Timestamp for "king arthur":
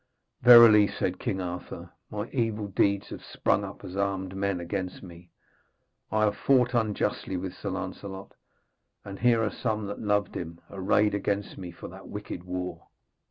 1.19-1.91